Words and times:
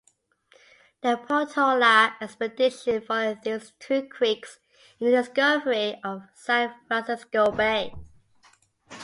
The 1.03 1.15
Portola 1.15 2.15
expedition 2.19 3.01
followed 3.01 3.43
these 3.43 3.73
two 3.79 4.07
creeks 4.09 4.57
in 4.99 5.11
the 5.11 5.17
discovery 5.17 6.01
of 6.03 6.23
San 6.33 6.73
Francisco 6.87 7.51
Bay. 7.51 7.93